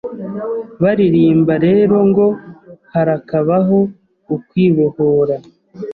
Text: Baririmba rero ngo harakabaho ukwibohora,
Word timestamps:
Baririmba 0.83 1.53
rero 1.65 1.95
ngo 2.09 2.25
harakabaho 2.91 3.79
ukwibohora, 4.35 5.35